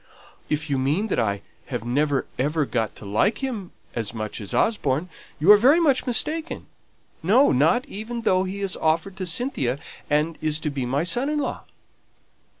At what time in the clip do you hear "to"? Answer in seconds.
2.95-3.05, 9.17-9.27, 10.61-10.71